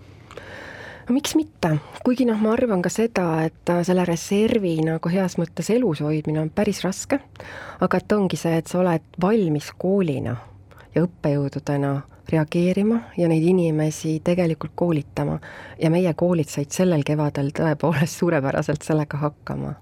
miks 1.10 1.36
mitte, 1.36 1.78
kuigi 2.06 2.26
noh, 2.30 2.40
ma 2.40 2.54
arvan 2.56 2.82
ka 2.84 2.92
seda, 2.94 3.28
et 3.48 3.70
äh, 3.72 3.84
selle 3.84 4.06
reservi 4.08 4.78
nagu 4.86 5.12
heas 5.12 5.38
mõttes 5.42 5.70
elus 5.74 6.04
hoidmine 6.06 6.42
on 6.44 6.50
päris 6.54 6.84
raske, 6.86 7.20
aga 7.84 8.00
et 8.00 8.16
ongi 8.16 8.40
see, 8.40 8.56
et 8.62 8.72
sa 8.72 8.80
oled 8.84 9.06
valmis 9.22 9.72
koolina 9.78 10.38
ja 10.96 11.04
õppejõududena 11.04 11.94
reageerima 12.32 13.00
ja 13.18 13.28
neid 13.28 13.44
inimesi 13.44 14.20
tegelikult 14.24 14.72
koolitama. 14.76 15.40
ja 15.80 15.90
meie 15.90 16.14
koolid 16.14 16.50
said 16.50 16.72
sellel 16.72 17.04
kevadel 17.04 17.52
tõepoolest 17.52 18.22
suurepäraselt 18.22 18.82
sellega 18.82 19.18
hakkama 19.18 19.74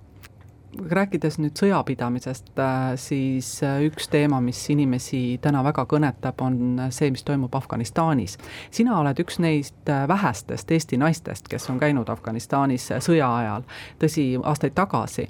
rääkides 0.80 1.38
nüüd 1.42 1.58
sõjapidamisest, 1.60 2.52
äh, 2.60 2.94
siis 3.00 3.50
äh, 3.64 3.82
üks 3.88 4.08
teema, 4.12 4.40
mis 4.44 4.60
inimesi 4.72 5.40
täna 5.44 5.64
väga 5.66 5.86
kõnetab, 5.90 6.40
on 6.44 6.86
see, 6.94 7.12
mis 7.12 7.26
toimub 7.28 7.56
Afganistanis. 7.56 8.38
sina 8.72 9.00
oled 9.00 9.20
üks 9.20 9.40
neist 9.44 9.90
äh, 9.90 10.08
vähestest 10.08 10.72
Eesti 10.72 10.98
naistest, 10.98 11.48
kes 11.52 11.70
on 11.70 11.80
käinud 11.80 12.10
Afganistanis 12.10 12.88
sõja 13.00 13.28
ajal, 13.38 13.68
tõsi, 14.00 14.26
aastaid 14.44 14.76
tagasi. 14.76 15.28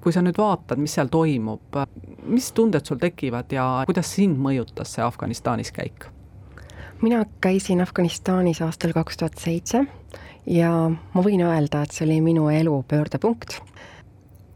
kui 0.00 0.12
sa 0.12 0.22
nüüd 0.22 0.38
vaatad, 0.38 0.78
mis 0.78 0.94
seal 0.94 1.10
toimub, 1.12 1.76
mis 2.24 2.52
tunded 2.52 2.86
sul 2.86 2.98
tekivad 2.98 3.52
ja 3.52 3.84
kuidas 3.86 4.14
sind 4.14 4.38
mõjutas 4.38 4.94
see 4.94 5.02
Afganistanis 5.04 5.72
käik? 5.72 6.06
mina 7.02 7.24
käisin 7.40 7.80
Afganistanis 7.80 8.62
aastal 8.62 8.92
kaks 8.94 9.16
tuhat 9.16 9.38
seitse 9.38 9.84
ja 10.46 10.70
ma 10.90 11.22
võin 11.22 11.42
öelda, 11.42 11.82
et 11.82 11.90
see 11.90 12.06
oli 12.06 12.20
minu 12.22 12.48
elu 12.48 12.82
pöördepunkt 12.88 13.58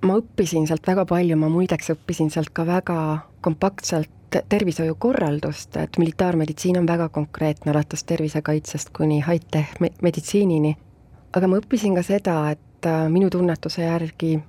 ma 0.05 0.19
õppisin 0.21 0.67
sealt 0.69 0.87
väga 0.87 1.07
palju, 1.09 1.37
ma 1.41 1.49
muideks 1.53 1.93
õppisin 1.95 2.31
sealt 2.33 2.53
ka 2.53 2.67
väga 2.67 2.99
kompaktselt 3.45 4.11
tervishoiukorraldust, 4.49 5.77
et 5.77 5.99
militaarmeditsiin 5.99 6.79
on 6.79 6.87
väga 6.87 7.09
konkreetne, 7.09 7.71
alates 7.73 8.05
tervisekaitsest 8.05 8.91
kuni 8.97 9.23
high-tech 9.25 9.81
meditsiinini. 10.03 10.77
aga 11.37 11.49
ma 11.49 11.61
õppisin 11.61 11.95
ka 11.95 12.03
seda, 12.03 12.51
et 12.51 12.87
äh, 12.87 13.09
minu 13.09 13.31
tunnetuse 13.31 13.83
järgi 13.83 14.41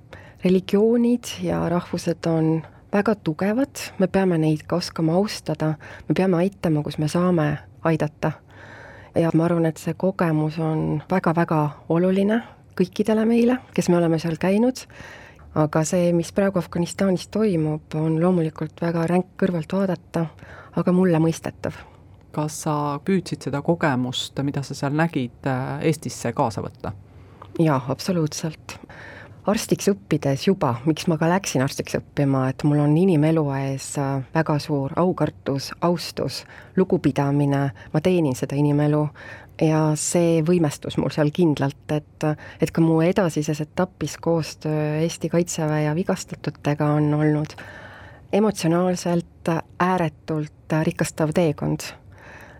religioonid 0.44 1.24
ja 1.42 1.68
rahvused 1.68 2.26
on 2.26 2.62
väga 2.92 3.14
tugevad, 3.14 3.80
me 3.98 4.06
peame 4.06 4.38
neid 4.38 4.64
ka 4.66 4.76
oskama 4.76 5.14
austada, 5.14 5.74
me 6.08 6.14
peame 6.14 6.36
aitama, 6.36 6.82
kus 6.82 6.98
me 6.98 7.08
saame 7.08 7.58
aidata. 7.84 8.32
ja 9.14 9.30
ma 9.34 9.44
arvan, 9.44 9.66
et 9.66 9.76
see 9.76 9.94
kogemus 9.94 10.58
on 10.58 11.02
väga-väga 11.10 11.70
oluline 11.88 12.42
kõikidele 12.78 13.24
meile, 13.26 13.58
kes 13.74 13.88
me 13.88 13.96
oleme 13.96 14.18
seal 14.18 14.36
käinud 14.38 14.84
aga 15.58 15.82
see, 15.86 16.12
mis 16.16 16.30
praegu 16.34 16.60
Afganistanis 16.60 17.28
toimub, 17.34 17.94
on 17.98 18.18
loomulikult 18.22 18.80
väga 18.82 19.06
ränk 19.10 19.34
kõrvalt 19.40 19.72
vaadata, 19.72 20.26
aga 20.76 20.94
mulle 20.94 21.20
mõistetav. 21.22 21.76
kas 22.32 22.60
sa 22.62 22.72
püüdsid 23.04 23.42
seda 23.48 23.62
kogemust, 23.66 24.36
mida 24.46 24.62
sa 24.62 24.74
seal 24.74 24.92
nägid, 24.94 25.46
Eestisse 25.82 26.32
kaasa 26.32 26.62
võtta? 26.62 26.92
jaa, 27.58 27.80
absoluutselt 27.88 28.78
arstiks 29.48 29.88
õppides 29.92 30.46
juba, 30.48 30.74
miks 30.86 31.06
ma 31.08 31.16
ka 31.20 31.28
läksin 31.30 31.64
arstiks 31.64 31.96
õppima, 31.98 32.48
et 32.52 32.64
mul 32.68 32.82
on 32.84 32.94
inimelu 32.96 33.44
ees 33.56 33.90
äh, 34.00 34.20
väga 34.34 34.58
suur 34.62 34.94
aukartus, 35.00 35.70
austus, 35.80 36.42
lugupidamine, 36.76 37.62
ma 37.92 38.02
teenin 38.04 38.36
seda 38.38 38.58
inimelu 38.58 39.02
ja 39.64 39.82
see 39.98 40.42
võimestus 40.46 40.98
mul 41.00 41.12
seal 41.14 41.32
kindlalt, 41.34 41.94
et, 41.94 42.26
et 42.60 42.72
ka 42.74 42.84
mu 42.84 43.00
edasises 43.02 43.60
etapis 43.64 44.18
koostöö 44.22 44.98
Eesti 45.02 45.30
Kaitseväe 45.32 45.86
ja 45.88 45.94
vigastatutega 45.98 46.92
on 46.98 47.10
olnud 47.18 47.56
emotsionaalselt 48.32 49.52
ääretult 49.80 50.76
rikastav 50.84 51.32
teekond 51.34 51.88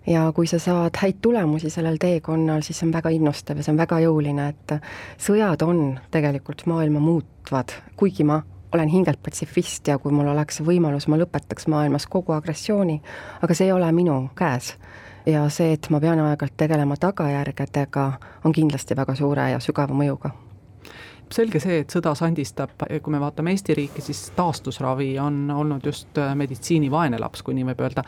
ja 0.08 0.32
kui 0.34 0.46
sa 0.46 0.58
saad 0.58 0.96
häid 1.02 1.20
tulemusi 1.22 1.70
sellel 1.70 1.96
teekonnal, 2.00 2.62
siis 2.62 2.80
see 2.80 2.88
on 2.88 2.92
väga 2.92 3.12
innustav 3.14 3.58
ja 3.58 3.66
see 3.66 3.74
on 3.74 3.80
väga 3.80 4.00
jõuline, 4.04 4.48
et 4.54 4.76
sõjad 5.20 5.62
on 5.66 5.82
tegelikult 6.14 6.64
maailma 6.70 7.02
muutvad, 7.02 7.74
kuigi 7.96 8.24
ma 8.28 8.40
olen 8.74 8.88
hingelt 8.88 9.22
patsifist 9.22 9.88
ja 9.88 9.98
kui 9.98 10.12
mul 10.12 10.28
oleks 10.28 10.60
võimalus, 10.64 11.08
ma 11.08 11.20
lõpetaks 11.20 11.68
maailmas 11.72 12.06
kogu 12.06 12.34
agressiooni, 12.36 13.00
aga 13.42 13.56
see 13.56 13.68
ei 13.68 13.72
ole 13.72 13.92
minu 13.92 14.20
käes. 14.36 14.74
ja 15.26 15.44
see, 15.52 15.72
et 15.76 15.90
ma 15.90 16.00
pean 16.00 16.20
aeg-ajalt 16.24 16.56
tegelema 16.56 16.96
tagajärgedega, 16.96 18.10
on 18.44 18.52
kindlasti 18.52 18.96
väga 18.96 19.14
suure 19.14 19.50
ja 19.50 19.60
sügava 19.60 19.94
mõjuga 19.94 20.32
selge 21.32 21.60
see, 21.60 21.82
et 21.82 21.92
sõda 21.92 22.14
sandistab, 22.16 22.70
kui 23.02 23.12
me 23.12 23.20
vaatame 23.20 23.52
Eesti 23.52 23.74
riiki, 23.76 24.00
siis 24.00 24.30
taastusravi 24.36 25.10
on 25.20 25.50
olnud 25.52 25.84
just 25.84 26.16
meditsiini 26.34 26.90
vaene 26.90 27.20
laps, 27.20 27.42
kui 27.44 27.56
nii 27.58 27.66
võib 27.68 27.82
öelda. 27.84 28.04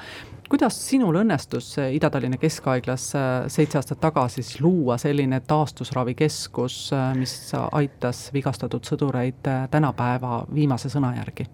Kuidas 0.51 0.77
sinul 0.89 1.15
õnnestus 1.21 1.69
Ida-Tallinna 1.79 2.39
Keskhaiglas 2.41 3.07
äh, 3.15 3.29
seitse 3.53 3.79
aastat 3.79 4.01
tagasi 4.03 4.43
siis 4.43 4.61
luua 4.61 4.97
selline 4.99 5.41
taastusravikeskus, 5.47 6.79
äh, 6.97 7.13
mis 7.19 7.35
aitas 7.55 8.27
vigastatud 8.35 8.87
sõdureid 8.87 9.47
tänapäeva 9.71 10.45
viimase 10.55 10.91
sõna 10.93 11.13
järgi? 11.19 11.47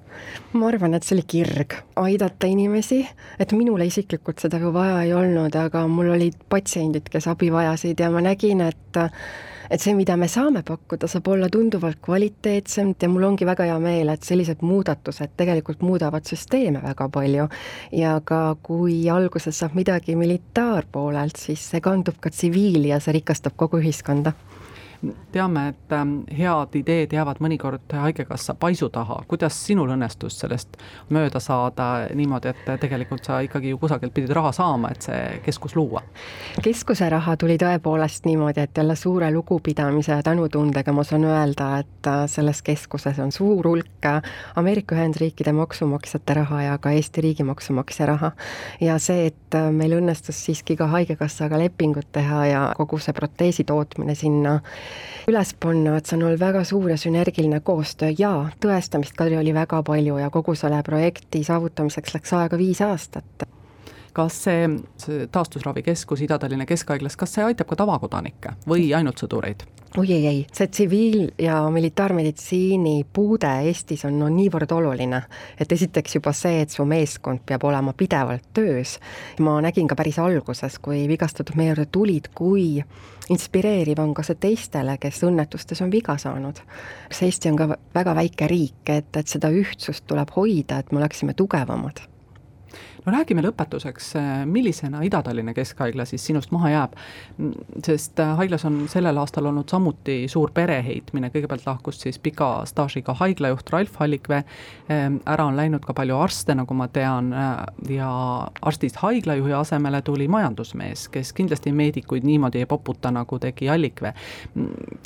ma 0.57 0.71
arvan, 0.71 0.97
et 0.97 1.05
see 1.05 1.19
oli 1.19 1.27
kirg 1.29 1.77
aidata 2.01 2.49
inimesi, 2.49 3.03
et 3.39 3.53
minule 3.53 3.85
isiklikult 3.87 4.41
seda 4.41 4.61
ju 4.63 4.73
vaja 4.73 5.03
ei 5.05 5.13
olnud, 5.15 5.55
aga 5.61 5.85
mul 5.91 6.15
olid 6.17 6.39
patsiendid, 6.49 7.11
kes 7.13 7.29
abi 7.29 7.53
vajasid 7.53 8.01
ja 8.01 8.09
ma 8.11 8.25
nägin, 8.25 8.65
et 8.65 9.01
et 9.71 9.83
see, 9.83 9.95
mida 9.99 10.17
me 10.17 10.29
saame 10.29 10.63
pakkuda, 10.67 11.09
saab 11.11 11.29
olla 11.33 11.49
tunduvalt 11.53 12.01
kvaliteetsem 12.05 12.95
ja 13.03 13.09
mul 13.13 13.29
ongi 13.31 13.47
väga 13.47 13.69
hea 13.71 13.79
meel, 13.83 14.13
et 14.13 14.27
sellised 14.27 14.63
muudatused 14.67 15.37
tegelikult 15.37 15.83
muudavad 15.87 16.27
süsteeme 16.29 16.83
väga 16.83 17.09
palju. 17.09 17.49
ja 17.93 18.21
ka 18.25 18.57
kui 18.63 19.09
alguses 19.11 19.59
saab 19.59 19.75
midagi 19.75 20.17
militaarpoolelt, 20.17 21.37
siis 21.37 21.71
see 21.71 21.81
kandub 21.81 22.21
ka 22.21 22.31
tsiviili 22.31 22.89
ja 22.89 23.01
see 23.01 23.19
rikastab 23.19 23.57
kogu 23.57 23.81
ühiskonda 23.83 24.33
teame, 25.33 25.69
et 25.69 25.93
ähm, 25.93 26.19
head 26.39 26.75
ideed 26.79 27.13
jäävad 27.13 27.41
mõnikord 27.45 27.93
Haigekassa 27.93 28.55
paisu 28.55 28.89
taha, 28.93 29.21
kuidas 29.29 29.57
sinul 29.67 29.91
õnnestus 29.95 30.39
sellest 30.41 30.77
mööda 31.13 31.41
saada 31.41 32.07
niimoodi, 32.15 32.53
et 32.53 32.81
tegelikult 32.81 33.27
sa 33.27 33.41
ikkagi 33.45 33.73
ju 33.73 33.79
kusagilt 33.79 34.15
pidid 34.15 34.33
raha 34.37 34.53
saama, 34.57 34.91
et 34.95 35.07
see 35.09 35.41
keskus 35.45 35.77
luua? 35.77 36.03
keskuse 36.63 37.09
raha 37.13 37.37
tuli 37.37 37.59
tõepoolest 37.61 38.27
niimoodi, 38.27 38.65
et 38.65 38.79
jälle 38.79 38.97
suure 38.97 39.31
lugupidamise 39.33 40.13
ja 40.13 40.23
tänutundega 40.23 40.93
ma 40.93 41.05
saan 41.05 41.25
öelda, 41.29 41.69
et 41.85 42.11
äh, 42.11 42.25
selles 42.31 42.63
keskuses 42.67 43.19
on 43.23 43.33
suur 43.33 43.69
hulk 43.69 44.09
äh, 44.09 44.23
Ameerika 44.57 44.97
Ühendriikide 44.97 45.53
maksumaksjate 45.53 46.35
raha 46.41 46.63
ja 46.63 46.79
ka 46.79 46.91
Eesti 46.97 47.21
riigi 47.21 47.45
maksumaksja 47.47 48.07
raha. 48.07 48.33
ja 48.81 48.99
see, 48.99 49.27
et 49.27 49.55
äh, 49.55 49.71
meil 49.73 49.99
õnnestus 49.99 50.41
siiski 50.47 50.77
ka 50.77 50.89
Haigekassaga 50.93 51.59
lepingut 51.61 52.09
teha 52.13 52.47
ja 52.47 52.63
kogu 52.77 52.99
see 53.03 53.15
proteesi 53.17 53.65
tootmine 53.65 54.15
sinna 54.15 54.61
üles 55.31 55.53
panna, 55.61 55.97
et 55.97 56.07
see 56.07 56.17
on 56.19 56.27
olnud 56.29 56.41
väga 56.41 56.63
suur 56.65 56.91
ja 56.91 56.97
sünergiline 57.01 57.61
koostöö 57.61 58.13
ja 58.19 58.33
tõestamist, 58.63 59.17
Kadri, 59.19 59.39
oli 59.41 59.55
väga 59.55 59.83
palju 59.87 60.19
ja 60.23 60.31
kogu 60.31 60.55
selle 60.55 60.83
projekti 60.87 61.45
saavutamiseks 61.45 62.15
läks 62.15 62.35
aega 62.37 62.59
viis 62.61 62.83
aastat 62.85 63.49
kas 64.17 64.37
see, 64.47 64.69
see 65.03 65.27
taastusravikeskus 65.33 66.23
Ida-Tallinna 66.25 66.65
Keskhaiglas, 66.69 67.19
kas 67.21 67.35
see 67.37 67.45
aitab 67.45 67.69
ka 67.69 67.77
tavakodanikke 67.83 68.55
või 68.69 68.89
ainult 68.97 69.21
sõdureid? 69.21 69.67
Oi 69.99 70.13
ei, 70.13 70.27
ei, 70.27 70.47
see 70.53 70.67
tsiviil- 70.67 71.33
ja 71.39 71.71
militaarmeditsiini 71.71 73.07
puude 73.13 73.51
Eestis 73.69 74.05
on 74.05 74.19
no 74.19 74.29
niivõrd 74.29 74.73
oluline, 74.73 75.23
et 75.61 75.73
esiteks 75.73 76.19
juba 76.19 76.33
see, 76.37 76.61
et 76.61 76.71
su 76.71 76.85
meeskond 76.85 77.41
peab 77.47 77.65
olema 77.65 77.93
pidevalt 77.93 78.51
töös, 78.55 78.99
ma 79.41 79.61
nägin 79.65 79.89
ka 79.89 79.97
päris 79.97 80.19
alguses, 80.19 80.79
kui 80.79 81.07
vigastatud 81.09 81.57
meie 81.57 81.73
juurde 81.73 81.87
tulid, 81.93 82.29
kui 82.35 82.83
inspireeriv 83.31 84.03
on 84.03 84.13
ka 84.15 84.23
see 84.27 84.41
teistele, 84.41 84.99
kes 84.99 85.23
õnnetustes 85.27 85.81
on 85.83 85.91
viga 85.91 86.19
saanud. 86.19 86.61
see 87.11 87.31
Eesti 87.31 87.51
on 87.51 87.57
ka 87.57 87.71
väga 87.95 88.15
väike 88.15 88.49
riik, 88.49 88.83
et, 88.89 89.17
et 89.17 89.27
seda 89.29 89.49
ühtsust 89.49 90.07
tuleb 90.07 90.31
hoida, 90.37 90.79
et 90.79 90.93
me 90.93 90.99
oleksime 90.99 91.35
tugevamad 91.35 92.05
no 93.07 93.13
räägime 93.13 93.43
lõpetuseks, 93.45 94.13
millisena 94.51 95.03
Ida-Tallinna 95.07 95.55
Keskhaigla 95.55 96.05
siis 96.09 96.25
sinust 96.27 96.51
maha 96.55 96.71
jääb, 96.73 96.97
sest 97.85 98.21
äh, 98.21 98.35
haiglas 98.37 98.65
on 98.69 98.85
sellel 98.91 99.19
aastal 99.21 99.47
olnud 99.47 99.69
samuti 99.71 100.19
suur 100.31 100.51
pereheitmine, 100.55 101.31
kõigepealt 101.35 101.67
lahkus 101.67 102.01
siis 102.03 102.19
pika 102.23 102.51
staažiga 102.67 103.15
haiglajuht 103.21 103.71
Ralf 103.73 104.01
Hallikvee, 104.01 104.43
ähm, 104.91 105.21
ära 105.27 105.47
on 105.47 105.59
läinud 105.59 105.87
ka 105.87 105.95
palju 105.97 106.19
arste, 106.19 106.55
nagu 106.59 106.75
ma 106.75 106.89
tean, 106.89 107.33
äh, 107.33 107.55
ja 107.97 108.11
arstist 108.63 109.01
haiglajuhi 109.03 109.55
asemele 109.57 110.03
tuli 110.03 110.29
majandusmees, 110.29 111.09
kes 111.15 111.33
kindlasti 111.37 111.73
meedikuid 111.73 112.27
niimoodi 112.27 112.65
ei 112.65 112.71
poputa, 112.71 113.11
nagu 113.15 113.39
tegi 113.39 113.71
Allikvee. 113.71 114.15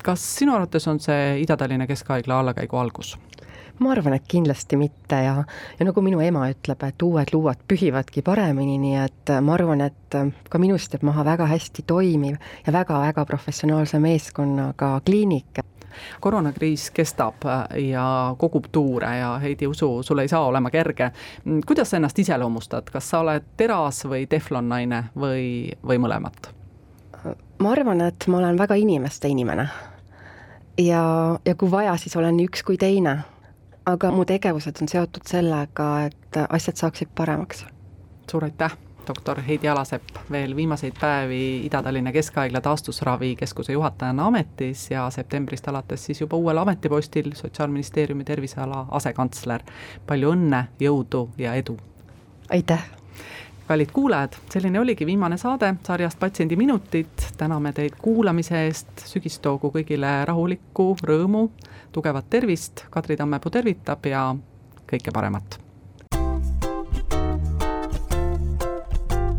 kas 0.02 0.24
sinu 0.38 0.54
arvates 0.54 0.86
on 0.88 1.00
see 1.00 1.42
Ida-Tallinna 1.44 1.86
Keskhaigla 1.86 2.40
allakäigu 2.40 2.76
algus? 2.76 3.18
Ma 3.80 3.92
arvan, 3.94 4.14
et 4.16 4.26
kindlasti 4.28 4.76
mitte 4.76 5.22
ja, 5.24 5.34
ja 5.78 5.88
nagu 5.88 6.02
minu 6.04 6.20
ema 6.20 6.44
ütleb, 6.52 6.84
et 6.84 7.02
uued 7.02 7.32
luuad 7.32 7.64
pühivadki 7.68 8.22
paremini, 8.26 8.76
nii 8.82 9.00
et 9.00 9.34
ma 9.44 9.56
arvan, 9.56 9.80
et 9.88 10.18
ka 10.52 10.60
minust 10.60 10.94
jääb 10.94 11.06
maha 11.08 11.24
väga 11.24 11.48
hästi 11.48 11.86
toimiv 11.88 12.36
ja 12.66 12.74
väga-väga 12.76 13.24
professionaalse 13.28 14.00
meeskonnaga 14.02 14.98
kliinik 15.06 15.64
koroonakriis 16.20 16.90
kestab 16.94 17.44
ja 17.90 18.34
kogub 18.38 18.68
tuure 18.72 19.16
ja 19.16 19.32
Heidi, 19.42 19.66
usu, 19.66 20.02
sul 20.02 20.18
ei 20.18 20.28
saa 20.28 20.46
olema 20.46 20.70
kerge. 20.70 21.10
kuidas 21.66 21.90
sa 21.90 21.96
ennast 21.96 22.18
iseloomustad, 22.18 22.90
kas 22.92 23.10
sa 23.10 23.20
oled 23.24 23.48
teras 23.56 24.04
või 24.04 24.26
teflonnaine 24.30 25.04
või, 25.16 25.72
või 25.86 25.98
mõlemat? 25.98 26.52
ma 27.58 27.72
arvan, 27.72 28.00
et 28.00 28.24
ma 28.28 28.38
olen 28.38 28.58
väga 28.58 28.74
inimeste 28.74 29.28
inimene. 29.28 29.68
ja, 30.78 31.02
ja 31.44 31.54
kui 31.54 31.70
vaja, 31.70 31.96
siis 31.96 32.16
olen 32.16 32.36
nii 32.36 32.48
üks 32.52 32.62
kui 32.64 32.78
teine 32.78 33.18
aga 33.92 34.10
mu 34.14 34.24
tegevused 34.28 34.82
on 34.82 34.88
seotud 34.90 35.26
sellega, 35.28 35.88
et 36.10 36.38
asjad 36.48 36.80
saaksid 36.80 37.10
paremaks. 37.14 37.64
suur 38.30 38.44
aitäh, 38.44 38.76
doktor 39.06 39.40
Heidi 39.42 39.68
Alasepp, 39.68 40.18
veel 40.30 40.54
viimaseid 40.56 40.94
päevi 41.00 41.66
Ida-Tallinna 41.66 42.12
Keskhaigla 42.12 42.60
taastusravikeskuse 42.60 43.72
juhatajana 43.72 44.26
ametis 44.26 44.90
ja 44.90 45.08
septembrist 45.10 45.68
alates 45.68 46.04
siis 46.04 46.20
juba 46.20 46.36
uuel 46.36 46.58
ametipostil 46.58 47.32
Sotsiaalministeeriumi 47.34 48.24
terviseala 48.24 48.86
asekantsler. 48.90 49.62
palju 50.06 50.32
õnne, 50.36 50.64
jõudu 50.80 51.28
ja 51.38 51.54
edu! 51.54 51.78
aitäh! 52.50 52.90
Kallid 53.70 53.90
kuulajad, 53.92 54.32
selline 54.52 54.80
oligi 54.80 55.06
viimane 55.06 55.36
saade 55.38 55.74
sarjast 55.86 56.18
Patsiendiminutid, 56.18 57.06
täname 57.38 57.70
teid 57.72 57.94
kuulamise 58.02 58.64
eest, 58.66 59.04
sügis 59.06 59.38
toogu 59.38 59.70
kõigile 59.70 60.10
rahulikku 60.26 60.88
rõõmu 61.06 61.44
tugevat 61.94 62.26
tervist, 62.34 62.82
Kadri 62.90 63.14
Tammepuu 63.16 63.54
tervitab 63.54 64.10
ja 64.10 64.24
kõike 64.90 65.14
paremat. 65.14 65.60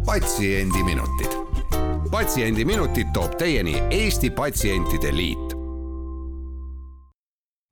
patsiendiminutid. 0.05 1.35
patsiendiminutid 2.11 3.11
toob 3.13 3.35
teieni 3.35 3.75
Eesti 3.89 4.29
Patsientide 4.29 5.15
Liit 5.15 5.50